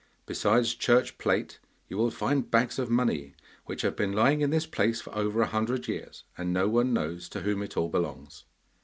[0.25, 3.35] Besides church plate, you will find bags of money,
[3.67, 6.91] which have been lying in this place for over a hundred years, and no one
[6.91, 8.45] knows to whom it all belongs.